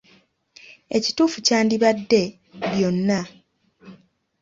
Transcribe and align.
"Ekituufu 0.97 1.37
kyandibadde 1.45 2.21
""byonna.""" 2.71 3.19